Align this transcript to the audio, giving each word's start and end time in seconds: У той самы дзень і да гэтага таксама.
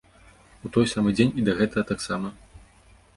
У 0.69 0.69
той 0.77 0.85
самы 0.93 1.13
дзень 1.17 1.33
і 1.41 1.45
да 1.49 1.53
гэтага 1.59 1.83
таксама. 1.91 2.27